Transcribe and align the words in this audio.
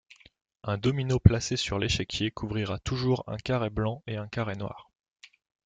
Un 0.63 0.79
domino 0.79 1.19
placé 1.19 1.57
sur 1.57 1.77
l'échiquier 1.77 2.31
couvrira 2.31 2.79
toujours 2.79 3.23
un 3.27 3.37
carré 3.37 3.69
blanc 3.69 4.01
et 4.07 4.15
un 4.17 4.27
carré 4.27 4.55
noir. 4.55 4.89